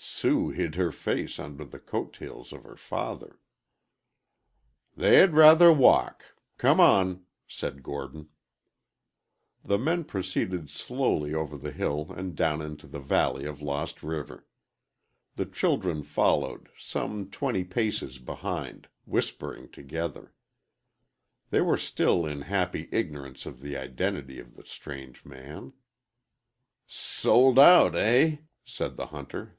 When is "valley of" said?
13.00-13.60